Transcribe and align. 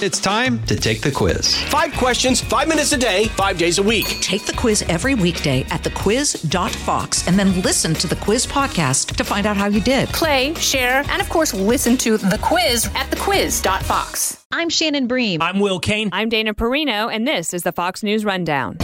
It's 0.00 0.20
time 0.20 0.62
to 0.66 0.76
take 0.76 1.00
the 1.00 1.10
quiz. 1.10 1.56
Five 1.64 1.92
questions, 1.94 2.40
five 2.40 2.68
minutes 2.68 2.92
a 2.92 2.96
day, 2.96 3.24
five 3.30 3.58
days 3.58 3.78
a 3.78 3.82
week. 3.82 4.06
Take 4.20 4.44
the 4.46 4.52
quiz 4.52 4.82
every 4.82 5.16
weekday 5.16 5.62
at 5.70 5.82
thequiz.fox 5.82 7.26
and 7.26 7.36
then 7.36 7.60
listen 7.62 7.94
to 7.94 8.06
the 8.06 8.14
quiz 8.14 8.46
podcast 8.46 9.16
to 9.16 9.24
find 9.24 9.44
out 9.44 9.56
how 9.56 9.66
you 9.66 9.80
did. 9.80 10.08
Play, 10.10 10.54
share, 10.54 11.02
and 11.08 11.20
of 11.20 11.28
course, 11.28 11.52
listen 11.52 11.96
to 11.96 12.16
the 12.16 12.38
quiz 12.40 12.86
at 12.94 13.10
thequiz.fox. 13.10 14.46
I'm 14.52 14.68
Shannon 14.68 15.08
Bream. 15.08 15.42
I'm 15.42 15.58
Will 15.58 15.80
Cain. 15.80 16.10
I'm 16.12 16.28
Dana 16.28 16.54
Perino, 16.54 17.12
and 17.12 17.26
this 17.26 17.52
is 17.52 17.64
the 17.64 17.72
Fox 17.72 18.04
News 18.04 18.24
Rundown. 18.24 18.78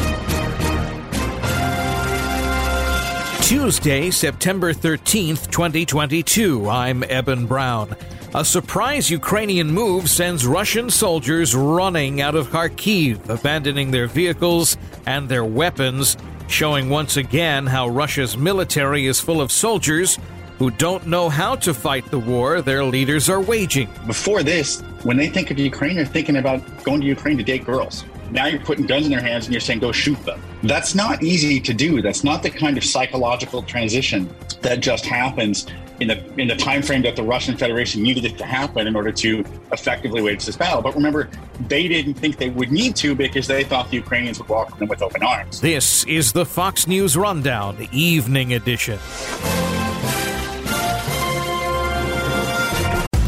Tuesday, 3.43 4.11
September 4.11 4.73
13th, 4.73 5.49
2022. 5.53 6.69
I'm 6.69 7.05
Eben 7.05 7.47
Brown. 7.47 7.95
A 8.37 8.45
surprise 8.45 9.13
Ukrainian 9.13 9.71
move 9.71 10.11
sends 10.11 10.45
Russian 10.45 10.91
soldiers 10.91 11.55
running 11.55 12.21
out 12.21 12.35
of 12.35 12.49
Kharkiv, 12.49 13.29
abandoning 13.29 13.93
their 13.93 14.09
vehicles 14.09 14.77
and 15.07 15.29
their 15.29 15.45
weapons, 15.45 16.17
showing 16.49 16.91
once 16.91 17.17
again 17.17 17.65
how 17.65 17.87
Russia's 17.87 18.37
military 18.37 19.07
is 19.07 19.21
full 19.21 19.41
of 19.41 19.53
soldiers 19.53 20.19
who 20.59 20.73
don't 20.73 21.07
know 21.07 21.29
how 21.29 21.55
to 21.55 21.73
fight 21.73 22.11
the 22.11 22.19
war 22.19 22.61
their 22.61 22.83
leaders 22.83 23.29
are 23.29 23.41
waging. 23.41 23.89
Before 24.05 24.43
this, 24.43 24.81
when 25.05 25.17
they 25.17 25.29
think 25.29 25.53
of 25.53 25.59
Ukraine, 25.61 25.95
they're 25.95 26.05
thinking 26.05 26.39
about 26.39 26.61
going 26.83 27.03
to 27.03 27.07
Ukraine 27.07 27.39
to 27.39 27.45
date 27.45 27.65
girls. 27.65 28.05
Now 28.33 28.47
you're 28.47 28.59
putting 28.59 28.85
guns 28.85 29.07
in 29.07 29.13
their 29.13 29.21
hands 29.21 29.45
and 29.45 29.55
you're 29.55 29.61
saying, 29.61 29.79
go 29.79 29.93
shoot 29.93 30.21
them. 30.25 30.43
That's 30.65 30.95
not 30.95 31.23
easy 31.23 31.61
to 31.61 31.75
do. 31.75 32.01
That's 32.01 32.25
not 32.25 32.43
the 32.43 32.49
kind 32.49 32.79
of 32.79 32.85
psychological 32.85 33.63
transition 33.63 34.35
that 34.63 34.81
just 34.81 35.05
happens 35.05 35.67
in 36.01 36.09
the 36.09 36.41
in 36.41 36.49
the 36.49 36.57
time 36.57 36.83
frame 36.83 37.03
that 37.03 37.17
the 37.17 37.23
Russian 37.23 37.57
Federation 37.57 38.03
needed 38.03 38.25
it 38.25 38.39
to 38.39 38.47
happen 38.47 38.87
in 38.87 38.97
order 38.97 39.13
to 39.13 39.45
effectively 39.73 40.23
wage 40.23 40.47
this 40.47 40.57
battle. 40.57 40.81
But 40.81 40.95
remember, 40.95 41.29
they 41.69 41.87
didn't 41.87 42.15
think 42.15 42.39
they 42.39 42.49
would 42.49 42.73
need 42.73 42.97
to 42.97 43.15
because 43.15 43.47
they 43.47 43.63
thought 43.63 43.91
the 43.91 43.97
Ukrainians 43.97 44.39
would 44.39 44.49
welcome 44.49 44.79
them 44.79 44.89
with 44.89 45.03
open 45.03 45.23
arms. 45.23 45.61
This 45.61 46.05
is 46.05 46.33
the 46.33 46.47
Fox 46.47 46.87
News 46.87 47.15
Rundown, 47.15 47.87
Evening 47.93 48.55
Edition. 48.55 48.99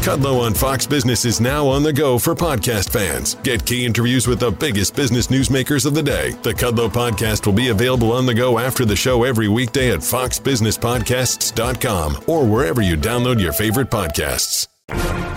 Kudlow 0.07 0.39
on 0.39 0.53
Fox 0.53 0.87
Business 0.87 1.25
is 1.25 1.41
now 1.41 1.67
on 1.67 1.83
the 1.83 1.91
go 1.91 2.17
for 2.17 2.33
podcast 2.33 2.91
fans. 2.91 3.35
Get 3.43 3.65
key 3.65 3.85
interviews 3.85 4.25
with 4.25 4.39
the 4.39 4.51
biggest 4.51 4.95
business 4.95 5.27
newsmakers 5.27 5.85
of 5.85 5.95
the 5.95 6.01
day. 6.01 6.31
The 6.43 6.53
Kudlow 6.53 6.87
podcast 6.87 7.45
will 7.45 7.51
be 7.51 7.67
available 7.67 8.13
on 8.13 8.25
the 8.25 8.33
go 8.33 8.57
after 8.57 8.85
the 8.85 8.95
show 8.95 9.25
every 9.25 9.49
weekday 9.49 9.91
at 9.91 9.99
foxbusinesspodcasts.com 9.99 12.23
or 12.25 12.45
wherever 12.45 12.81
you 12.81 12.95
download 12.95 13.41
your 13.41 13.51
favorite 13.51 13.89
podcasts. 13.89 14.69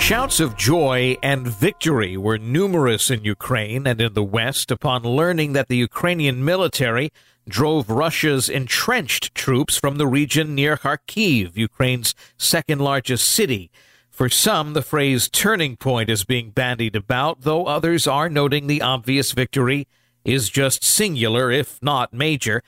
Shouts 0.01 0.39
of 0.39 0.57
joy 0.57 1.17
and 1.21 1.49
victory 1.49 2.17
were 2.17 2.39
numerous 2.39 3.11
in 3.11 3.25
Ukraine 3.25 3.89
and 3.89 4.01
in 4.01 4.15
the 4.15 4.23
West 4.23 4.71
upon 4.71 5.03
learning 5.03 5.53
that 5.55 5.67
the 5.67 5.79
Ukrainian 5.79 6.45
military 6.45 7.11
drove 7.49 7.91
Russia's 7.91 8.49
entrenched 8.49 9.35
troops 9.35 9.77
from 9.77 9.97
the 9.97 10.07
region 10.07 10.55
near 10.55 10.77
Kharkiv, 10.77 11.57
Ukraine's 11.57 12.15
second 12.39 12.81
largest 12.81 13.29
city. 13.29 13.73
For 14.21 14.29
some, 14.29 14.75
the 14.75 14.83
phrase 14.83 15.31
turning 15.31 15.79
point 15.79 16.11
is 16.11 16.25
being 16.25 16.51
bandied 16.51 16.95
about, 16.95 17.41
though 17.41 17.65
others 17.65 18.07
are 18.07 18.29
noting 18.29 18.67
the 18.67 18.83
obvious 18.83 19.33
victory 19.33 19.89
is 20.27 20.51
just 20.51 20.85
singular, 20.85 21.51
if 21.51 21.83
not 21.83 22.13
major. 22.13 22.63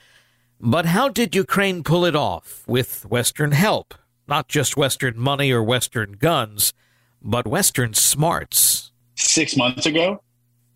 But 0.59 0.87
how 0.87 1.09
did 1.09 1.35
Ukraine 1.35 1.83
pull 1.83 2.05
it 2.05 2.15
off? 2.15 2.63
With 2.65 3.05
Western 3.05 3.51
help. 3.51 3.93
Not 4.27 4.47
just 4.47 4.75
Western 4.75 5.19
money 5.19 5.51
or 5.51 5.61
Western 5.61 6.13
guns, 6.13 6.73
but 7.21 7.45
Western 7.45 7.93
smarts. 7.93 8.91
Six 9.13 9.55
months 9.55 9.85
ago, 9.85 10.23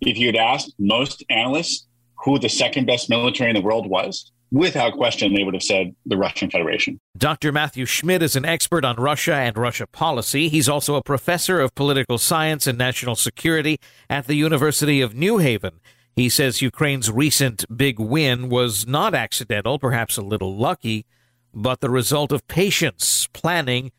if 0.02 0.16
you 0.20 0.28
had 0.28 0.36
asked 0.36 0.76
most 0.78 1.26
analysts 1.32 1.88
who 2.24 2.38
the 2.38 2.50
second 2.50 2.86
best 2.86 3.10
military 3.10 3.50
in 3.50 3.56
the 3.56 3.64
world 3.64 3.90
was, 3.90 4.32
without 4.52 4.94
question, 4.94 5.34
they 5.34 5.44
would 5.44 5.54
have 5.54 5.64
said 5.64 5.96
the 6.06 6.18
Russian 6.18 6.50
Federation. 6.50 7.00
Dr. 7.18 7.52
Matthew 7.52 7.86
Schmidt 7.86 8.22
is 8.24 8.36
an 8.36 8.46
expert 8.46 8.86
on 8.86 8.96
Russia 8.96 9.36
and 9.36 9.58
Russia 9.58 9.88
policy. 9.88 10.50
He's 10.50 10.70
also 10.70 10.96
a 10.96 11.04
professor 11.04 11.60
of 11.60 11.76
political 11.76 12.18
science 12.18 12.68
and 12.68 12.78
national 12.78 13.16
security 13.16 13.80
at 14.10 14.28
the 14.28 14.36
University 14.36 15.02
of 15.02 15.14
New 15.14 15.38
Haven. 15.40 15.80
He 16.16 16.30
says 16.30 16.62
Ukraine's 16.62 17.12
recent 17.12 17.66
big 17.76 18.00
win 18.00 18.50
was 18.50 18.88
not 18.88 19.14
accidental, 19.14 19.78
perhaps 19.78 20.18
a 20.18 20.24
little 20.24 20.56
lucky, 20.56 21.06
but 21.54 21.80
the 21.80 21.90
result 21.90 22.32
of 22.32 22.48
patience, 22.48 23.28
planning, 23.34 23.92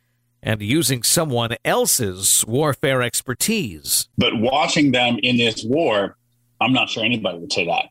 and 0.42 0.60
using 0.62 1.03
someone 1.03 1.56
else's 1.65 2.44
warfare 2.47 3.03
expertise. 3.03 4.09
But 4.16 4.38
watching 4.41 4.92
them 4.92 5.19
in 5.22 5.36
this 5.36 5.65
war, 5.65 6.16
I'm 6.60 6.72
not 6.72 6.88
sure 6.88 7.04
anybody 7.04 7.38
would 7.38 7.53
say 7.53 7.66
that 7.66 7.86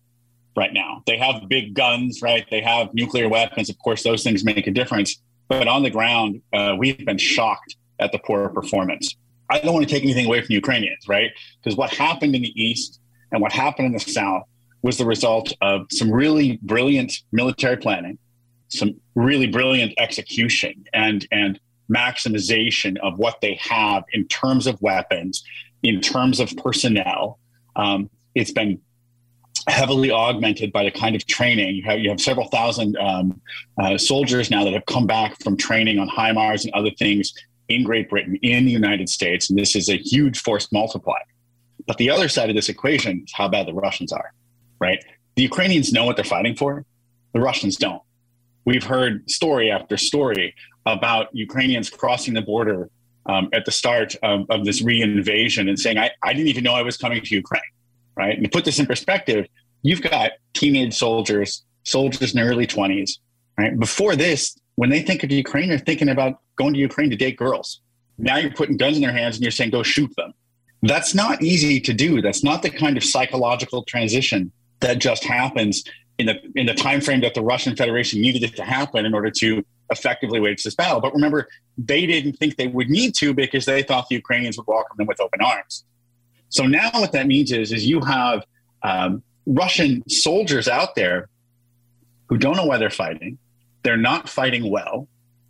right 0.58 0.74
now. 0.74 1.04
They 1.06 1.18
have 1.18 1.48
big 1.48 1.76
guns, 1.76 2.22
right? 2.22 2.46
They 2.50 2.62
have 2.62 2.94
nuclear 2.94 3.30
weapons. 3.30 3.70
Of 3.70 3.78
course, 3.78 4.04
those 4.04 4.24
things 4.24 4.44
make 4.44 4.68
a 4.68 4.72
difference. 4.72 5.22
But 5.48 5.68
on 5.68 5.84
the 5.84 5.90
ground, 5.92 6.42
uh, 6.52 6.76
we've 6.78 7.06
been 7.06 7.20
shocked 7.20 7.78
at 8.00 8.12
the 8.12 8.20
poor 8.20 8.50
performance. 8.50 9.16
I 9.50 9.60
don't 9.60 9.74
want 9.74 9.88
to 9.88 9.94
take 9.94 10.04
anything 10.04 10.26
away 10.26 10.42
from 10.42 10.48
the 10.50 10.56
Ukrainians, 10.56 11.08
right? 11.08 11.32
Because 11.64 11.78
what 11.78 11.92
happened 11.92 12.36
in 12.36 12.42
the 12.42 12.62
East 12.62 13.00
and 13.32 13.42
what 13.42 13.54
happened 13.54 13.86
in 13.86 13.94
the 13.94 14.00
South 14.00 14.44
was 14.82 14.98
the 14.98 15.06
result 15.06 15.54
of 15.62 15.86
some 15.92 16.12
really 16.12 16.60
brilliant 16.64 17.14
military 17.32 17.78
planning, 17.78 18.18
some 18.68 18.96
really 19.16 19.48
brilliant 19.48 19.94
execution, 19.98 20.86
and 20.94 21.26
and 21.32 21.60
maximization 21.90 22.98
of 22.98 23.18
what 23.18 23.40
they 23.42 23.56
have 23.62 24.04
in 24.12 24.28
terms 24.28 24.68
of 24.68 24.82
weapons, 24.82 25.44
in 25.84 26.02
terms 26.02 26.40
of 26.40 26.54
personnel. 26.58 27.40
Um, 27.78 28.10
it's 28.36 28.52
been 28.52 28.82
heavily 29.68 30.12
augmented 30.12 30.72
by 30.72 30.84
the 30.84 30.92
kind 30.92 31.16
of 31.16 31.26
training. 31.28 31.76
You 31.76 31.84
have, 31.84 32.00
you 32.00 32.10
have 32.10 32.22
several 32.22 32.48
thousand 32.48 32.98
um, 32.98 33.42
uh, 33.78 33.98
soldiers 33.98 34.50
now 34.50 34.64
that 34.64 34.74
have 34.74 34.86
come 34.86 35.06
back 35.06 35.42
from 35.44 35.58
training 35.58 36.00
on 36.00 36.08
HIMARS 36.08 36.64
and 36.64 36.74
other 36.74 36.92
things 36.92 37.34
in 37.68 37.84
Great 37.84 38.10
Britain, 38.10 38.40
in 38.42 38.66
the 38.66 38.72
United 38.72 39.10
States, 39.10 39.50
and 39.50 39.60
this 39.60 39.76
is 39.76 39.90
a 39.90 39.98
huge 39.98 40.40
force 40.40 40.72
multiplier. 40.72 41.18
But 41.86 41.98
the 41.98 42.10
other 42.10 42.30
side 42.30 42.50
of 42.50 42.56
this 42.56 42.70
equation 42.70 43.24
is 43.26 43.34
how 43.34 43.50
bad 43.50 43.68
the 43.68 43.74
Russians 43.74 44.14
are, 44.14 44.34
right? 44.80 45.04
The 45.36 45.42
Ukrainians 45.42 45.92
know 45.92 46.06
what 46.06 46.16
they're 46.16 46.26
fighting 46.26 46.56
for, 46.56 46.86
the 47.34 47.42
Russians 47.42 47.76
don't. 47.76 48.02
We've 48.64 48.84
heard 48.84 49.30
story 49.30 49.70
after 49.70 49.98
story 49.98 50.56
about 50.86 51.28
Ukrainians 51.36 51.90
crossing 51.90 52.34
the 52.34 52.42
border 52.42 52.90
um, 53.26 53.50
at 53.52 53.66
the 53.66 53.72
start 53.72 54.16
of, 54.24 54.46
of 54.50 54.64
this 54.64 54.82
re-invasion 54.82 55.68
and 55.68 55.78
saying, 55.78 55.98
I, 55.98 56.12
I 56.24 56.32
didn't 56.32 56.48
even 56.48 56.64
know 56.64 56.74
I 56.74 56.84
was 56.84 56.96
coming 56.96 57.22
to 57.22 57.36
Ukraine 57.36 57.62
right? 58.18 58.36
And 58.36 58.44
to 58.44 58.50
put 58.50 58.66
this 58.66 58.80
in 58.80 58.86
perspective, 58.86 59.48
you've 59.84 60.02
got 60.02 60.32
teenage 60.54 60.96
soldiers, 60.96 61.64
soldiers 61.84 62.34
in 62.34 62.42
their 62.42 62.50
early 62.50 62.68
20s, 62.68 63.12
right? 63.58 63.78
Before 63.80 64.16
this, 64.16 64.58
when 64.76 64.90
they 64.90 65.02
think 65.02 65.24
of 65.24 65.32
Ukraine, 65.32 65.70
they're 65.70 65.78
thinking 65.78 66.10
about 66.10 66.40
going 66.56 66.74
to 66.74 66.80
Ukraine 66.80 67.10
to 67.10 67.16
date 67.16 67.38
girls. 67.38 67.82
Now 68.18 68.38
you're 68.38 68.52
putting 68.52 68.78
guns 68.78 68.98
in 68.98 69.04
their 69.04 69.12
hands 69.12 69.36
and 69.36 69.44
you're 69.44 69.52
saying, 69.52 69.70
go 69.70 69.84
shoot 69.84 70.12
them. 70.18 70.34
That's 70.82 71.14
not 71.16 71.42
easy 71.42 71.80
to 71.82 71.94
do. 71.94 72.22
That's 72.22 72.44
not 72.44 72.62
the 72.62 72.70
kind 72.70 72.98
of 72.98 73.04
psychological 73.04 73.84
transition 73.84 74.52
that 74.80 75.00
just 75.00 75.24
happens 75.24 75.84
in 76.18 76.28
the 76.28 76.40
in 76.56 76.66
the 76.66 76.74
time 76.74 77.02
frame 77.02 77.22
that 77.22 77.34
the 77.34 77.42
Russian 77.42 77.76
Federation 77.76 78.22
needed 78.22 78.44
it 78.44 78.56
to 78.56 78.64
happen 78.64 79.06
in 79.06 79.14
order 79.14 79.32
to 79.32 79.64
effectively 79.92 80.40
wage 80.40 80.64
this 80.64 80.76
battle. 80.76 81.00
But 81.00 81.14
remember, 81.14 81.48
they 81.78 82.06
didn't 82.06 82.34
think 82.34 82.58
they 82.58 82.68
would 82.68 82.90
need 82.90 83.16
to 83.16 83.34
because 83.34 83.66
they 83.66 83.84
thought 83.84 84.08
the 84.10 84.16
Ukrainians 84.16 84.58
would 84.58 84.68
welcome 84.68 84.98
them 84.98 85.08
with 85.08 85.20
open 85.20 85.42
arms. 85.42 85.86
So 86.50 86.66
now 86.66 86.90
what 86.94 87.12
that 87.12 87.28
means 87.28 87.52
is, 87.52 87.72
is 87.72 87.86
you 87.86 88.02
have 88.02 88.44
um, 88.84 89.24
Russian 89.46 90.08
soldiers 90.10 90.68
out 90.68 90.96
there 90.96 91.30
who 92.28 92.38
don't 92.38 92.56
know 92.56 92.66
why 92.66 92.78
they're 92.78 92.90
fighting. 92.90 93.38
They're 93.84 93.98
not 93.98 94.30
fighting 94.30 94.70
well, 94.70 95.08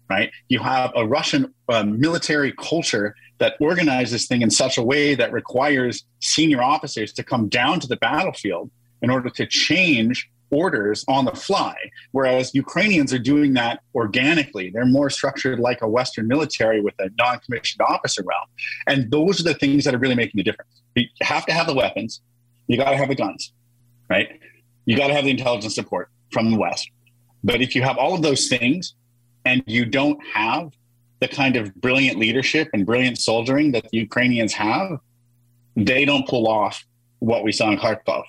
right? 0.09 0.31
You 0.49 0.59
have 0.59 0.91
a 0.95 1.05
Russian 1.05 1.53
uh, 1.69 1.83
military 1.83 2.53
culture 2.53 3.15
that 3.39 3.55
organizes 3.59 4.11
this 4.11 4.27
thing 4.27 4.41
in 4.41 4.49
such 4.49 4.77
a 4.77 4.83
way 4.83 5.15
that 5.15 5.31
requires 5.31 6.05
senior 6.19 6.61
officers 6.61 7.13
to 7.13 7.23
come 7.23 7.47
down 7.49 7.79
to 7.79 7.87
the 7.87 7.97
battlefield 7.97 8.71
in 9.01 9.09
order 9.09 9.29
to 9.29 9.45
change 9.45 10.29
orders 10.49 11.03
on 11.07 11.25
the 11.25 11.31
fly, 11.31 11.75
whereas 12.11 12.53
Ukrainians 12.53 13.13
are 13.13 13.19
doing 13.19 13.53
that 13.53 13.81
organically. 13.95 14.69
They're 14.69 14.85
more 14.85 15.09
structured 15.09 15.59
like 15.59 15.81
a 15.81 15.87
Western 15.87 16.27
military 16.27 16.81
with 16.81 16.95
a 16.99 17.09
non 17.17 17.39
commissioned 17.39 17.81
officer 17.81 18.23
realm. 18.25 18.47
And 18.87 19.11
those 19.11 19.39
are 19.39 19.43
the 19.43 19.53
things 19.53 19.83
that 19.85 19.93
are 19.93 19.97
really 19.97 20.15
making 20.15 20.37
the 20.37 20.43
difference. 20.43 20.81
You 20.95 21.05
have 21.21 21.45
to 21.47 21.53
have 21.53 21.67
the 21.67 21.73
weapons, 21.73 22.21
you 22.67 22.77
got 22.77 22.91
to 22.91 22.97
have 22.97 23.09
the 23.09 23.15
guns, 23.15 23.53
right? 24.09 24.39
You 24.85 24.97
got 24.97 25.07
to 25.07 25.13
have 25.13 25.25
the 25.25 25.31
intelligence 25.31 25.75
support 25.75 26.09
from 26.31 26.51
the 26.51 26.57
West. 26.57 26.89
But 27.43 27.61
if 27.61 27.75
you 27.75 27.83
have 27.83 27.97
all 27.97 28.15
of 28.15 28.21
those 28.21 28.47
things 28.47 28.95
and 29.45 29.63
you 29.67 29.85
don't 29.85 30.19
have 30.33 30.71
the 31.19 31.27
kind 31.27 31.55
of 31.55 31.73
brilliant 31.75 32.17
leadership 32.19 32.69
and 32.73 32.85
brilliant 32.85 33.17
soldiering 33.17 33.71
that 33.71 33.89
the 33.89 33.97
Ukrainians 33.97 34.53
have, 34.53 34.99
they 35.75 36.05
don't 36.05 36.27
pull 36.27 36.47
off 36.47 36.85
what 37.19 37.43
we 37.43 37.51
saw 37.51 37.71
in 37.71 37.77
Kharkov 37.77 38.23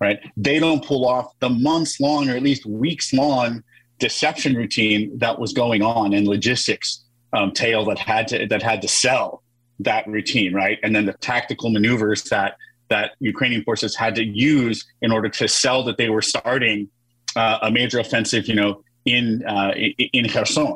right? 0.00 0.18
They 0.36 0.58
don't 0.58 0.84
pull 0.84 1.06
off 1.06 1.32
the 1.40 1.48
months 1.48 2.00
long 2.00 2.28
or 2.28 2.36
at 2.36 2.42
least 2.42 2.66
weeks 2.66 3.12
long 3.12 3.62
deception 3.98 4.54
routine 4.54 5.16
that 5.18 5.38
was 5.38 5.52
going 5.52 5.82
on 5.82 6.12
and 6.12 6.26
logistics 6.26 7.04
um, 7.32 7.52
tail 7.52 7.84
that 7.86 7.98
had 7.98 8.28
to 8.28 8.46
that 8.46 8.62
had 8.62 8.82
to 8.82 8.88
sell 8.88 9.42
that 9.80 10.06
routine, 10.06 10.54
right? 10.54 10.78
And 10.82 10.94
then 10.94 11.06
the 11.06 11.14
tactical 11.14 11.70
maneuvers 11.70 12.22
that 12.24 12.56
that 12.90 13.12
Ukrainian 13.20 13.62
forces 13.64 13.96
had 13.96 14.14
to 14.16 14.24
use 14.24 14.84
in 15.00 15.10
order 15.10 15.28
to 15.28 15.48
sell 15.48 15.82
that 15.84 15.96
they 15.96 16.10
were 16.10 16.22
starting 16.22 16.88
uh, 17.34 17.58
a 17.62 17.70
major 17.70 17.98
offensive, 17.98 18.46
you 18.46 18.54
know, 18.54 18.82
in 19.04 19.44
uh, 19.46 19.72
in 20.12 20.28
Kherson, 20.28 20.74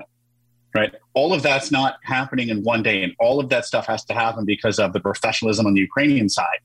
right? 0.75 0.95
All 1.15 1.33
of 1.33 1.43
that's 1.43 1.71
not 1.71 1.97
happening 2.03 2.49
in 2.49 2.63
one 2.63 2.83
day, 2.83 3.03
and 3.03 3.15
all 3.19 3.41
of 3.41 3.49
that 3.51 3.65
stuff 3.65 3.87
has 3.87 4.05
to 4.07 4.15
happen 4.15 4.45
because 4.45 4.79
of 4.79 4.93
the 4.93 5.01
professionalism 5.01 5.67
on 5.67 5.75
the 5.75 5.81
Ukrainian 5.81 6.29
side. 6.29 6.61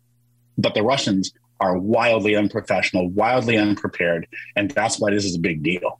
But 0.57 0.73
the 0.73 0.83
Russians 0.83 1.33
are 1.63 1.77
wildly 1.77 2.35
unprofessional, 2.35 3.09
wildly 3.09 3.57
unprepared, 3.57 4.27
and 4.57 4.69
that's 4.71 4.99
why 4.99 5.11
this 5.11 5.23
is 5.23 5.35
a 5.35 5.39
big 5.39 5.63
deal. 5.63 5.99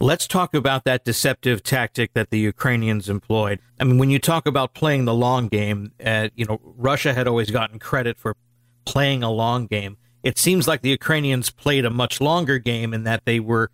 Let's 0.00 0.26
talk 0.26 0.54
about 0.54 0.84
that 0.84 1.04
deceptive 1.04 1.62
tactic 1.62 2.14
that 2.14 2.30
the 2.30 2.38
Ukrainians 2.38 3.10
employed. 3.10 3.58
I 3.78 3.84
mean, 3.84 3.98
when 3.98 4.08
you 4.08 4.18
talk 4.18 4.46
about 4.46 4.72
playing 4.72 5.04
the 5.04 5.12
long 5.12 5.48
game, 5.48 5.92
uh, 6.02 6.28
you 6.36 6.46
know, 6.46 6.60
Russia 6.62 7.12
had 7.12 7.26
always 7.26 7.50
gotten 7.50 7.78
credit 7.78 8.18
for 8.18 8.36
playing 8.86 9.22
a 9.22 9.30
long 9.30 9.66
game. 9.66 9.98
It 10.22 10.38
seems 10.38 10.68
like 10.68 10.80
the 10.82 10.90
Ukrainians 10.90 11.50
played 11.50 11.84
a 11.84 11.90
much 11.90 12.20
longer 12.20 12.58
game 12.58 12.94
in 12.94 13.02
that 13.04 13.24
they 13.24 13.40
were 13.40 13.70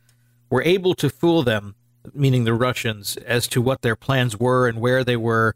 were 0.48 0.62
able 0.62 0.94
to 0.94 1.10
fool 1.10 1.42
them, 1.42 1.74
meaning 2.14 2.44
the 2.44 2.54
Russians, 2.54 3.16
as 3.18 3.46
to 3.48 3.60
what 3.60 3.82
their 3.82 3.96
plans 3.96 4.38
were 4.38 4.66
and 4.66 4.80
where 4.80 5.04
they 5.04 5.16
were 5.16 5.54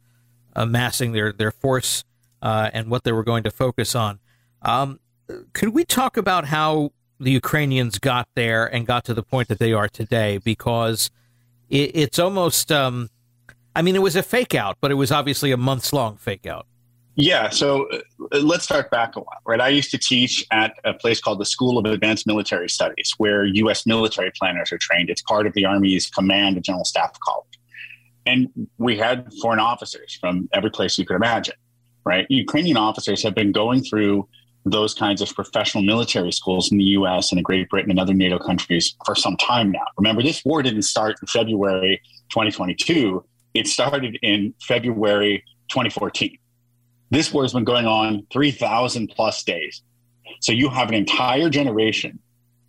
amassing 0.54 1.12
their 1.12 1.32
their 1.32 1.50
force 1.50 2.04
uh, 2.42 2.70
and 2.72 2.90
what 2.90 3.04
they 3.04 3.12
were 3.12 3.24
going 3.24 3.42
to 3.44 3.50
focus 3.50 3.94
on. 3.94 4.20
Um, 4.62 5.00
could 5.52 5.70
we 5.70 5.84
talk 5.84 6.16
about 6.16 6.46
how 6.46 6.92
the 7.18 7.30
Ukrainians 7.30 7.98
got 7.98 8.28
there 8.34 8.66
and 8.66 8.86
got 8.86 9.04
to 9.04 9.14
the 9.14 9.22
point 9.22 9.48
that 9.48 9.58
they 9.58 9.72
are 9.72 9.88
today? 9.88 10.38
Because 10.38 11.10
it, 11.68 11.90
it's 11.94 12.18
almost, 12.18 12.70
um, 12.72 13.10
I 13.74 13.82
mean, 13.82 13.96
it 13.96 14.02
was 14.02 14.16
a 14.16 14.22
fake 14.22 14.54
out, 14.54 14.78
but 14.80 14.90
it 14.90 14.94
was 14.94 15.12
obviously 15.12 15.52
a 15.52 15.56
months 15.56 15.92
long 15.92 16.16
fake 16.16 16.46
out. 16.46 16.66
Yeah, 17.16 17.50
so 17.50 17.86
uh, 17.90 18.38
let's 18.40 18.64
start 18.64 18.90
back 18.90 19.16
a 19.16 19.20
while, 19.20 19.40
right? 19.44 19.60
I 19.60 19.68
used 19.68 19.90
to 19.90 19.98
teach 19.98 20.46
at 20.52 20.74
a 20.84 20.94
place 20.94 21.20
called 21.20 21.40
the 21.40 21.44
School 21.44 21.76
of 21.76 21.84
Advanced 21.84 22.26
Military 22.26 22.68
Studies, 22.68 23.12
where 23.18 23.44
U.S. 23.44 23.84
military 23.84 24.32
planners 24.38 24.72
are 24.72 24.78
trained. 24.78 25.10
It's 25.10 25.22
part 25.22 25.46
of 25.46 25.52
the 25.52 25.66
Army's 25.66 26.08
Command 26.08 26.56
and 26.56 26.64
General 26.64 26.84
Staff 26.84 27.18
College. 27.22 27.58
And 28.26 28.48
we 28.78 28.96
had 28.96 29.30
foreign 29.42 29.58
officers 29.58 30.16
from 30.20 30.48
every 30.52 30.70
place 30.70 30.98
you 30.98 31.04
could 31.04 31.16
imagine, 31.16 31.56
right? 32.04 32.26
Ukrainian 32.30 32.76
officers 32.76 33.22
have 33.22 33.34
been 33.34 33.52
going 33.52 33.82
through 33.82 34.28
those 34.64 34.94
kinds 34.94 35.22
of 35.22 35.34
professional 35.34 35.82
military 35.82 36.32
schools 36.32 36.70
in 36.70 36.78
the 36.78 36.84
US 36.84 37.32
and 37.32 37.38
in 37.38 37.42
Great 37.42 37.68
Britain 37.68 37.90
and 37.90 37.98
other 37.98 38.14
NATO 38.14 38.38
countries 38.38 38.94
for 39.04 39.14
some 39.14 39.36
time 39.36 39.72
now. 39.72 39.84
Remember, 39.96 40.22
this 40.22 40.44
war 40.44 40.62
didn't 40.62 40.82
start 40.82 41.16
in 41.20 41.26
February 41.26 42.00
2022, 42.30 43.24
it 43.54 43.66
started 43.66 44.18
in 44.22 44.54
February 44.62 45.44
2014. 45.70 46.36
This 47.10 47.32
war 47.32 47.42
has 47.42 47.52
been 47.52 47.64
going 47.64 47.86
on 47.86 48.26
3,000 48.32 49.08
plus 49.08 49.42
days. 49.42 49.82
So 50.40 50.52
you 50.52 50.68
have 50.68 50.88
an 50.88 50.94
entire 50.94 51.50
generation 51.50 52.20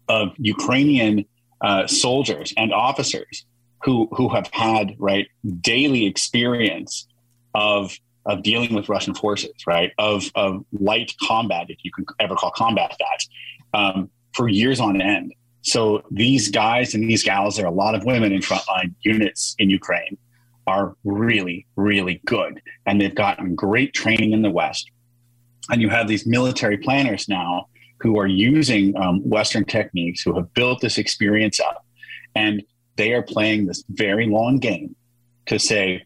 of 0.08 0.34
Ukrainian 0.38 1.26
uh, 1.62 1.86
soldiers 1.86 2.54
and 2.58 2.74
officers 2.74 3.46
who, 3.84 4.10
who 4.12 4.30
have 4.30 4.50
had 4.52 4.96
right 4.98 5.28
daily 5.62 6.06
experience 6.06 7.08
of 7.54 7.98
of 8.26 8.44
dealing 8.44 8.74
with 8.74 8.90
Russian 8.90 9.14
forces, 9.14 9.54
right? 9.66 9.92
Of 9.98 10.32
of 10.36 10.64
light 10.72 11.14
combat, 11.22 11.68
if 11.70 11.80
you 11.84 11.92
can 11.92 12.06
ever 12.20 12.36
call 12.36 12.52
combat 12.52 12.96
that, 13.00 13.78
um, 13.78 14.10
for 14.34 14.48
years 14.48 14.80
on 14.80 15.02
end. 15.02 15.34
So 15.62 16.04
these 16.10 16.50
guys 16.50 16.94
and 16.96 17.10
these 17.10 17.24
gals, 17.24 17.56
there 17.56 17.66
are 17.66 17.72
a 17.72 17.76
lot 17.76 17.94
of 17.94 18.04
women 18.04 18.32
in 18.32 18.42
frontline 18.42 18.94
units 19.02 19.56
in 19.60 19.70
Ukraine, 19.70 20.18
are 20.68 20.96
really, 21.04 21.68
really 21.76 22.22
good, 22.26 22.62
and 22.86 23.00
they've 23.00 23.14
gotten 23.14 23.56
great 23.56 23.94
training 23.94 24.32
in 24.32 24.42
the 24.42 24.50
West. 24.50 24.90
And 25.70 25.82
you 25.82 25.90
have 25.90 26.08
these 26.08 26.26
military 26.26 26.78
planners 26.78 27.30
now 27.30 27.68
who 28.00 28.20
are 28.20 28.28
using 28.28 28.98
um, 28.98 29.22
Western 29.30 29.66
techniques, 29.66 30.22
who 30.24 30.36
have 30.36 30.52
built 30.54 30.82
this 30.82 30.98
experience 30.98 31.60
up, 31.60 31.86
and 32.36 32.64
they 32.96 33.14
are 33.14 33.22
playing 33.22 33.68
this 33.68 33.84
very 33.90 34.28
long 34.28 34.58
game 34.58 34.96
to 35.46 35.60
say 35.60 36.04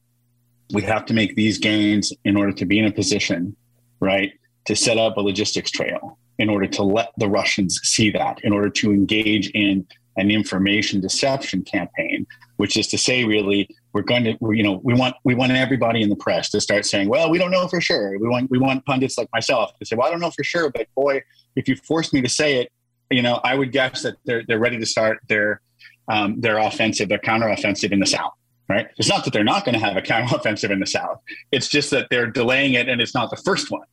we 0.74 0.82
have 0.82 1.06
to 1.06 1.14
make 1.14 1.36
these 1.36 1.58
gains 1.58 2.14
in 2.24 2.36
order 2.36 2.52
to 2.52 2.66
be 2.66 2.80
in 2.80 2.86
a 2.86 2.92
position, 2.92 3.56
right, 4.00 4.34
to 4.66 4.76
set 4.76 4.98
up 4.98 5.18
a 5.18 5.22
logistics 5.22 5.72
trail, 5.72 6.18
in 6.40 6.50
order 6.50 6.68
to 6.68 6.84
let 6.84 7.12
the 7.18 7.28
Russians 7.28 7.80
see 7.84 8.10
that, 8.12 8.44
in 8.44 8.52
order 8.52 8.70
to 8.70 8.92
engage 8.92 9.50
in 9.52 9.86
an 10.18 10.32
information 10.32 11.02
deception 11.02 11.62
campaign, 11.64 12.26
which 12.58 12.78
is 12.78 12.88
to 12.88 12.98
say, 12.98 13.26
really, 13.26 13.70
we're 13.94 14.02
going 14.02 14.24
to, 14.24 14.38
you 14.54 14.64
know, 14.64 14.82
we 14.84 14.94
want 14.94 15.16
we 15.24 15.36
want 15.36 15.52
everybody 15.52 16.02
in 16.02 16.10
the 16.10 16.16
press 16.16 16.50
to 16.50 16.62
start 16.62 16.86
saying, 16.86 17.10
well, 17.10 17.30
we 17.30 17.38
don't 17.38 17.52
know 17.52 17.68
for 17.68 17.80
sure. 17.80 18.18
We 18.18 18.28
want 18.28 18.50
we 18.50 18.58
want 18.58 18.86
pundits 18.86 19.18
like 19.18 19.30
myself 19.34 19.78
to 19.80 19.86
say, 19.86 19.96
well, 19.96 20.08
I 20.08 20.12
don't 20.12 20.20
know 20.20 20.32
for 20.32 20.44
sure, 20.44 20.70
but 20.70 20.88
boy, 20.96 21.22
if 21.56 21.68
you 21.68 21.76
force 21.76 22.12
me 22.12 22.22
to 22.22 22.30
say 22.30 22.56
it, 22.62 22.72
you 23.10 23.22
know, 23.22 23.40
I 23.44 23.56
would 23.56 23.72
guess 23.72 24.02
that 24.04 24.16
they're 24.26 24.44
they're 24.48 24.60
ready 24.60 24.80
to 24.80 24.86
start 24.86 25.20
their 25.30 25.62
um, 26.08 26.40
their 26.42 26.58
offensive, 26.58 27.10
their 27.10 27.20
counteroffensive 27.20 27.92
in 27.92 28.00
the 28.00 28.06
South 28.06 28.34
right? 28.68 28.88
It's 28.98 29.10
not 29.10 29.24
that 29.26 29.34
they're 29.34 29.44
not 29.44 29.66
going 29.66 29.78
to 29.80 29.86
have 29.86 29.98
a 29.98 30.02
counteroffensive 30.02 30.72
in 30.72 30.80
the 30.80 30.88
South. 30.88 31.20
It's 31.52 31.68
just 31.68 31.92
that 31.92 32.08
they're 32.10 32.28
delaying 32.28 32.74
it 32.74 32.90
and 32.90 33.02
it's 33.02 33.14
not 33.14 33.30
the 33.30 33.38
first 33.38 33.72
one. 33.72 33.86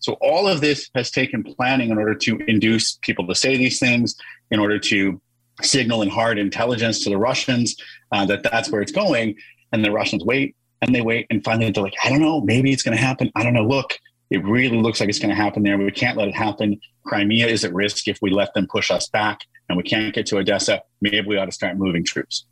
So 0.00 0.14
all 0.20 0.46
of 0.46 0.60
this 0.60 0.88
has 0.94 1.10
taken 1.10 1.42
planning 1.42 1.90
in 1.90 1.98
order 1.98 2.14
to 2.14 2.38
induce 2.46 2.98
people 3.02 3.26
to 3.26 3.34
say 3.34 3.56
these 3.56 3.78
things, 3.78 4.14
in 4.50 4.60
order 4.60 4.78
to 4.78 5.20
signal 5.62 6.02
and 6.02 6.10
hard 6.10 6.38
intelligence 6.38 7.02
to 7.04 7.10
the 7.10 7.18
Russians 7.18 7.76
uh, 8.12 8.24
that 8.26 8.42
that's 8.42 8.70
where 8.70 8.82
it's 8.82 8.92
going. 8.92 9.36
And 9.72 9.84
the 9.84 9.90
Russians 9.90 10.24
wait 10.24 10.56
and 10.80 10.94
they 10.94 11.00
wait. 11.00 11.26
And 11.30 11.42
finally 11.42 11.70
they're 11.70 11.82
like, 11.82 11.94
I 12.04 12.08
don't 12.08 12.20
know, 12.20 12.40
maybe 12.40 12.72
it's 12.72 12.82
going 12.82 12.96
to 12.96 13.02
happen. 13.02 13.30
I 13.34 13.42
don't 13.42 13.54
know. 13.54 13.64
Look, 13.64 13.98
it 14.30 14.44
really 14.44 14.80
looks 14.80 15.00
like 15.00 15.08
it's 15.08 15.18
going 15.18 15.30
to 15.30 15.34
happen 15.34 15.64
there. 15.64 15.76
We 15.76 15.90
can't 15.90 16.16
let 16.16 16.28
it 16.28 16.36
happen. 16.36 16.80
Crimea 17.04 17.48
is 17.48 17.64
at 17.64 17.74
risk 17.74 18.06
if 18.06 18.18
we 18.22 18.30
let 18.30 18.54
them 18.54 18.68
push 18.68 18.90
us 18.90 19.08
back 19.08 19.40
and 19.68 19.76
we 19.76 19.82
can't 19.82 20.14
get 20.14 20.26
to 20.26 20.38
Odessa. 20.38 20.82
Maybe 21.00 21.20
we 21.26 21.36
ought 21.36 21.46
to 21.46 21.52
start 21.52 21.76
moving 21.76 22.04
troops 22.04 22.46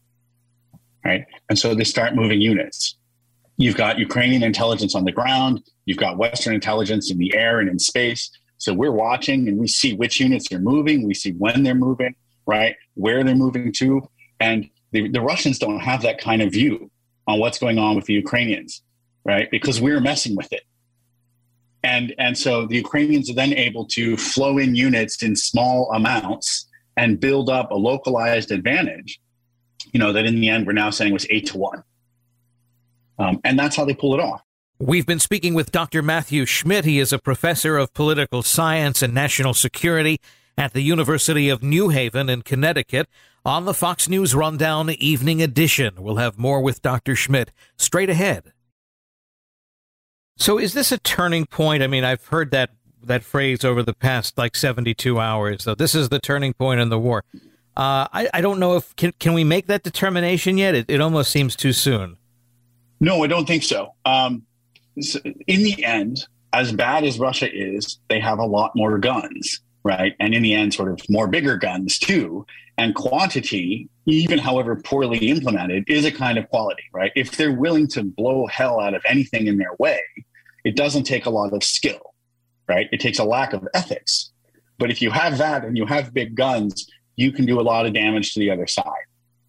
right? 1.05 1.25
And 1.49 1.59
so 1.59 1.75
they 1.75 1.85
start 1.85 2.15
moving 2.15 2.41
units. 2.41 2.97
You've 3.57 3.77
got 3.77 3.99
Ukrainian 3.99 4.43
intelligence 4.43 4.95
on 4.95 5.05
the 5.05 5.13
ground, 5.13 5.63
you've 5.85 5.99
got 5.99 6.17
Western 6.17 6.55
intelligence 6.55 7.11
in 7.11 7.19
the 7.19 7.35
air 7.35 7.61
and 7.61 7.69
in 7.69 7.79
space. 7.79 8.31
So 8.59 8.73
we're 8.73 8.93
watching 8.93 9.49
and 9.49 9.59
we 9.59 9.69
see 9.69 9.95
which 9.95 10.21
units 10.21 10.51
are 10.53 10.59
moving, 10.59 11.07
we 11.07 11.15
see 11.15 11.33
when 11.33 11.63
they're 11.63 11.75
moving, 11.75 12.15
right? 12.47 12.77
Where 12.95 13.23
they're 13.25 13.35
moving 13.35 13.73
to. 13.75 14.09
And 14.41 14.69
the, 14.93 15.09
the 15.09 15.21
Russians 15.21 15.59
don't 15.59 15.81
have 15.81 16.03
that 16.03 16.19
kind 16.19 16.43
of 16.43 16.53
view 16.53 16.91
on 17.27 17.39
what's 17.39 17.59
going 17.59 17.79
on 17.79 17.95
with 17.95 18.07
the 18.07 18.15
Ukrainians, 18.15 18.83
right? 19.25 19.51
Because 19.51 19.81
we're 19.81 20.01
messing 20.01 20.35
with 20.35 20.53
it. 20.53 20.63
And, 21.85 22.15
and 22.19 22.37
so 22.37 22.67
the 22.67 22.77
Ukrainians 22.77 23.31
are 23.31 23.35
then 23.35 23.55
able 23.55 23.87
to 23.87 24.17
flow 24.17 24.59
in 24.59 24.75
units 24.75 25.23
in 25.23 25.37
small 25.37 25.93
amounts 25.93 26.67
and 26.97 27.21
build 27.21 27.49
up 27.49 27.71
a 27.71 27.77
localized 27.77 28.51
advantage 28.51 29.21
you 29.93 30.01
know, 30.01 30.13
that 30.13 30.27
in 30.27 30.41
the 30.41 30.49
end 30.49 30.67
we're 30.67 30.73
now 30.73 30.91
saying 30.91 31.13
was 31.13 31.27
eight 31.31 31.47
to 31.47 31.59
one. 31.59 31.85
Um, 33.19 33.41
and 33.45 33.59
that's 33.59 33.77
how 33.77 33.85
they 33.85 33.95
pull 33.95 34.15
it 34.15 34.21
off. 34.21 34.43
We've 34.79 35.07
been 35.07 35.19
speaking 35.19 35.55
with 35.55 35.73
Dr. 35.73 36.03
Matthew 36.03 36.47
Schmidt. 36.47 36.85
He 36.85 37.01
is 37.01 37.13
a 37.13 37.19
professor 37.19 37.77
of 37.77 37.93
political 37.95 38.43
science 38.43 39.03
and 39.03 39.13
national 39.13 39.55
security 39.55 40.21
at 40.57 40.73
the 40.73 40.83
University 40.83 41.49
of 41.49 41.63
New 41.63 41.89
Haven 41.89 42.29
in 42.29 42.43
Connecticut. 42.43 43.09
On 43.45 43.65
the 43.65 43.75
Fox 43.75 44.09
News 44.09 44.35
Rundown 44.35 44.91
Evening 44.91 45.43
Edition, 45.43 45.95
we'll 45.99 46.17
have 46.17 46.39
more 46.39 46.61
with 46.61 46.83
Dr. 46.83 47.17
Schmidt 47.17 47.51
straight 47.77 48.11
ahead. 48.11 48.53
So, 50.37 50.59
is 50.59 50.75
this 50.75 50.93
a 50.93 50.99
turning 50.99 51.47
point? 51.47 51.83
I 51.83 51.89
mean, 51.89 52.05
I've 52.05 52.27
heard 52.27 52.53
that 52.53 52.71
that 53.03 53.25
phrase 53.25 53.65
over 53.65 53.83
the 53.83 53.95
past 53.95 54.39
like 54.39 54.55
72 54.55 55.19
hours. 55.19 55.65
So, 55.65 55.75
this 55.75 55.95
is 55.95 56.09
the 56.09 56.21
turning 56.21 56.53
point 56.53 56.81
in 56.81 56.89
the 56.89 56.99
war. 56.99 57.25
Uh, 57.79 58.09
I, 58.13 58.29
I 58.35 58.41
don't 58.41 58.59
know 58.59 58.77
if 58.77 58.95
can 58.97 59.13
can 59.21 59.35
we 59.35 59.45
make 59.45 59.69
that 59.69 59.85
determination 59.85 60.59
yet? 60.59 60.75
It, 60.75 60.87
it 60.89 61.01
almost 61.01 61.31
seems 61.31 61.55
too 61.55 61.73
soon. 61.73 62.17
No, 62.99 63.23
I 63.23 63.29
don't 63.29 63.47
think 63.47 63.63
so. 63.63 63.95
Um, 64.05 64.43
in 65.47 65.63
the 65.63 65.85
end, 65.85 66.27
as 66.53 66.73
bad 66.73 67.05
as 67.05 67.21
Russia 67.21 67.49
is, 67.49 68.01
they 68.09 68.19
have 68.19 68.41
a 68.41 68.45
lot 68.45 68.73
more 68.75 68.99
guns, 68.99 69.61
right? 69.85 70.15
And 70.19 70.35
in 70.35 70.43
the 70.43 70.55
end, 70.55 70.75
sort 70.75 70.91
of 70.91 71.01
more 71.09 71.29
bigger 71.29 71.57
guns 71.57 72.01
too. 72.01 72.45
And 72.79 72.97
quantity, 72.97 73.89
even 74.07 74.39
however 74.39 74.75
poorly 74.75 75.19
implemented, 75.31 75.85
is 75.87 76.05
a 76.05 76.11
kind 76.11 76.37
of 76.37 76.49
quality, 76.49 76.83
right? 76.93 77.13
If 77.15 77.37
they're 77.37 77.53
willing 77.53 77.87
to 77.89 78.03
blow 78.03 78.49
hell 78.49 78.81
out 78.81 78.95
of 78.95 79.03
anything 79.07 79.47
in 79.47 79.57
their 79.57 79.75
way, 79.79 80.01
it 80.65 80.75
doesn't 80.75 81.05
take 81.05 81.27
a 81.27 81.31
lot 81.31 81.53
of 81.53 81.63
skill, 81.63 82.15
right? 82.69 82.89
It 82.91 82.99
takes 82.99 83.21
a 83.21 83.25
lack 83.25 83.53
of 83.53 83.69
ethics. 83.73 84.33
But 84.79 84.91
if 84.91 85.01
you 85.01 85.11
have 85.11 85.39
that 85.39 85.65
and 85.65 85.77
you 85.77 85.87
have 85.87 86.15
big 86.15 86.35
guns, 86.35 86.89
you 87.19 87.33
can 87.33 87.45
do 87.45 87.61
a 87.61 87.63
lot 87.63 87.85
of 87.85 87.93
damage 87.93 88.33
to 88.33 88.41
the 88.41 88.49
other 88.49 88.69
side. 88.69 89.05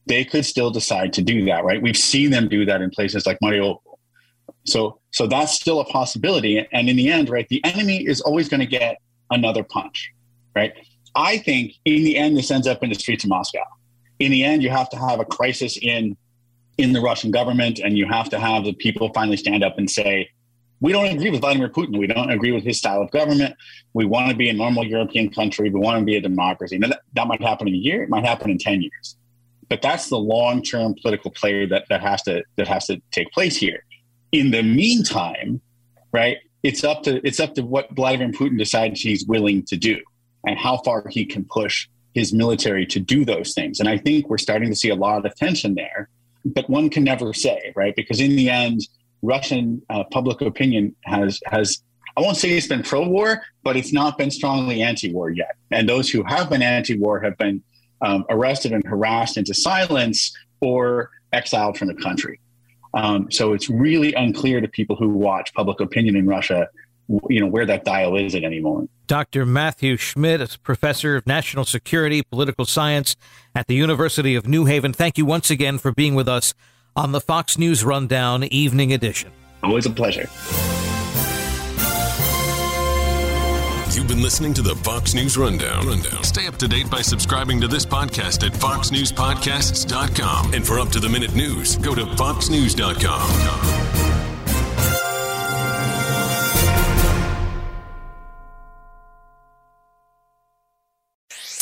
They 0.07 0.25
could 0.25 0.43
still 0.43 0.71
decide 0.71 1.13
to 1.13 1.21
do 1.21 1.45
that, 1.45 1.63
right? 1.63 1.79
We've 1.79 1.95
seen 1.95 2.31
them 2.31 2.49
do 2.49 2.65
that 2.65 2.81
in 2.81 2.89
places 2.89 3.27
like 3.27 3.38
Mariupol. 3.43 3.79
So, 4.65 4.99
so 5.11 5.27
that's 5.27 5.53
still 5.53 5.79
a 5.79 5.85
possibility. 5.85 6.67
And 6.73 6.89
in 6.89 6.95
the 6.95 7.09
end, 7.09 7.29
right, 7.29 7.47
the 7.47 7.63
enemy 7.63 8.07
is 8.07 8.21
always 8.21 8.49
going 8.49 8.61
to 8.61 8.65
get 8.65 8.97
another 9.29 9.63
punch, 9.63 10.11
right? 10.55 10.73
I 11.13 11.38
think 11.38 11.73
in 11.85 12.03
the 12.03 12.17
end, 12.17 12.35
this 12.35 12.49
ends 12.49 12.65
up 12.65 12.81
in 12.81 12.89
the 12.89 12.95
streets 12.95 13.23
of 13.23 13.29
Moscow. 13.29 13.63
In 14.17 14.31
the 14.31 14.43
end, 14.43 14.63
you 14.63 14.71
have 14.71 14.89
to 14.89 14.97
have 14.97 15.19
a 15.19 15.25
crisis 15.25 15.77
in 15.79 16.17
in 16.79 16.93
the 16.93 17.01
Russian 17.01 17.29
government, 17.29 17.77
and 17.79 17.97
you 17.97 18.07
have 18.07 18.29
to 18.29 18.39
have 18.39 18.63
the 18.63 18.73
people 18.73 19.11
finally 19.13 19.38
stand 19.38 19.63
up 19.63 19.77
and 19.77 19.91
say, 19.91 20.29
we 20.81 20.91
don't 20.91 21.05
agree 21.05 21.29
with 21.29 21.41
Vladimir 21.41 21.69
Putin. 21.69 21.98
We 21.98 22.07
don't 22.07 22.29
agree 22.29 22.51
with 22.51 22.63
his 22.63 22.77
style 22.77 23.01
of 23.01 23.12
government. 23.12 23.55
We 23.93 24.05
want 24.05 24.29
to 24.29 24.36
be 24.36 24.50
a 24.50 24.53
normal 24.53 24.86
European 24.86 25.29
country. 25.29 25.69
We 25.69 25.79
want 25.79 26.00
to 26.00 26.05
be 26.05 26.15
a 26.15 26.21
democracy. 26.21 26.77
Now, 26.77 26.89
that, 26.89 27.01
that 27.13 27.27
might 27.27 27.41
happen 27.41 27.67
in 27.67 27.74
a 27.74 27.77
year. 27.77 28.03
It 28.03 28.09
might 28.09 28.25
happen 28.25 28.50
in 28.50 28.57
10 28.57 28.81
years. 28.81 29.17
But 29.67 29.81
that's 29.81 30.09
the 30.09 30.17
long-term 30.17 30.95
political 31.01 31.31
play 31.31 31.65
that, 31.65 31.86
that 31.89 32.01
has 32.01 32.24
to 32.24 32.43
that 32.55 32.67
has 32.67 32.88
to 32.88 33.01
take 33.12 33.31
place 33.31 33.55
here. 33.55 33.83
In 34.31 34.51
the 34.51 34.63
meantime, 34.63 35.62
right, 36.12 36.38
it's 36.63 36.83
up 36.83 37.03
to 37.03 37.25
it's 37.25 37.39
up 37.39 37.53
to 37.55 37.62
what 37.62 37.91
Vladimir 37.91 38.29
Putin 38.29 38.57
decides 38.57 39.01
he's 39.01 39.25
willing 39.27 39.63
to 39.65 39.77
do 39.77 40.00
and 40.48 40.57
how 40.57 40.77
far 40.77 41.07
he 41.09 41.25
can 41.25 41.45
push 41.45 41.88
his 42.15 42.33
military 42.33 42.86
to 42.88 43.00
do 43.00 43.24
those 43.24 43.53
things. 43.53 43.79
And 43.79 43.88
I 43.88 43.98
think 43.98 44.29
we're 44.29 44.39
starting 44.39 44.69
to 44.69 44.75
see 44.75 44.89
a 44.89 44.95
lot 44.95 45.24
of 45.24 45.36
tension 45.36 45.75
there. 45.75 46.09
But 46.45 46.69
one 46.69 46.89
can 46.89 47.03
never 47.03 47.33
say, 47.33 47.71
right? 47.75 47.95
Because 47.95 48.19
in 48.19 48.36
the 48.36 48.50
end, 48.50 48.88
Russian 49.21 49.81
uh, 49.89 50.03
public 50.05 50.41
opinion 50.41 50.95
has 51.05 51.39
has 51.45 51.81
I 52.17 52.21
won't 52.21 52.38
say 52.38 52.51
it's 52.51 52.67
been 52.67 52.83
pro-war, 52.83 53.41
but 53.63 53.77
it's 53.77 53.93
not 53.93 54.17
been 54.17 54.29
strongly 54.29 54.81
anti-war 54.81 55.29
yet. 55.29 55.55
And 55.71 55.88
those 55.88 56.09
who 56.09 56.23
have 56.23 56.49
been 56.49 56.61
anti-war 56.61 57.21
have 57.21 57.38
been 57.38 57.63
um, 58.01 58.25
arrested 58.29 58.73
and 58.73 58.83
harassed 58.85 59.38
into 59.38 59.53
silence 59.53 60.35
or 60.59 61.11
exiled 61.31 61.77
from 61.77 61.88
the 61.88 61.93
country. 61.93 62.39
Um, 62.93 63.31
so 63.31 63.53
it's 63.53 63.69
really 63.69 64.13
unclear 64.13 64.59
to 64.59 64.67
people 64.67 64.95
who 64.95 65.09
watch 65.09 65.53
public 65.53 65.79
opinion 65.79 66.15
in 66.15 66.27
Russia, 66.27 66.67
you 67.29 67.39
know, 67.39 67.47
where 67.47 67.65
that 67.65 67.85
dial 67.85 68.17
is 68.17 68.35
at 68.35 68.43
any 68.43 68.59
moment. 68.59 68.89
Dr. 69.07 69.45
Matthew 69.45 69.95
Schmidt 69.95 70.57
professor 70.63 71.15
of 71.15 71.25
national 71.27 71.65
security, 71.65 72.21
political 72.23 72.65
science 72.65 73.15
at 73.55 73.67
the 73.67 73.75
University 73.75 74.35
of 74.35 74.47
New 74.47 74.65
Haven. 74.65 74.91
Thank 74.91 75.17
you 75.17 75.25
once 75.25 75.49
again 75.49 75.77
for 75.77 75.91
being 75.91 76.15
with 76.15 76.27
us 76.27 76.53
on 77.00 77.13
the 77.13 77.22
Fox 77.22 77.58
News 77.58 77.86
Rundown 77.86 78.44
Evening 78.44 78.91
Edition. 78.91 79.32
Always 79.63 79.86
a 79.86 79.89
pleasure. 79.89 80.27
You've 83.96 84.10
been 84.10 84.22
listening 84.22 84.53
to 84.56 84.62
the 84.62 84.75
Fox 84.84 85.13
News 85.13 85.38
Rundown. 85.38 85.88
Rundown. 85.88 86.25
Stay 86.25 86.46
up 86.46 86.58
to 86.58 86.68
date 86.68 86.91
by 86.91 87.01
subscribing 87.01 87.62
to 87.62 87.70
this 87.70 87.86
podcast 87.86 88.46
at 88.46 88.51
foxnewspodcasts.com. 88.51 90.53
And 90.53 90.68
for 90.68 90.77
up 90.77 90.89
to 90.89 91.00
the 91.00 91.08
minute 91.08 91.34
news, 91.34 91.77
go 91.77 91.96
to 91.96 92.03
foxnews.com. 92.03 94.08